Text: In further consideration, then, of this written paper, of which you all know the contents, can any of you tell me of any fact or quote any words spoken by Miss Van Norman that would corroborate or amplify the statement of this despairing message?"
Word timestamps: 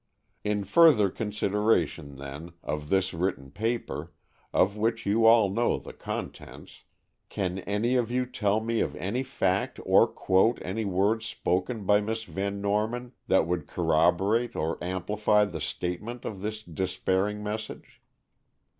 In 0.43 0.63
further 0.63 1.11
consideration, 1.11 2.15
then, 2.15 2.53
of 2.63 2.89
this 2.89 3.13
written 3.13 3.51
paper, 3.51 4.11
of 4.51 4.75
which 4.75 5.05
you 5.05 5.27
all 5.27 5.47
know 5.47 5.77
the 5.77 5.93
contents, 5.93 6.85
can 7.29 7.59
any 7.59 7.93
of 7.97 8.09
you 8.09 8.25
tell 8.25 8.61
me 8.61 8.79
of 8.79 8.95
any 8.95 9.21
fact 9.21 9.79
or 9.85 10.07
quote 10.07 10.57
any 10.63 10.85
words 10.85 11.27
spoken 11.27 11.85
by 11.85 12.01
Miss 12.01 12.23
Van 12.23 12.59
Norman 12.61 13.11
that 13.27 13.45
would 13.45 13.67
corroborate 13.67 14.55
or 14.55 14.83
amplify 14.83 15.45
the 15.45 15.61
statement 15.61 16.25
of 16.25 16.41
this 16.41 16.63
despairing 16.63 17.43
message?" 17.43 18.01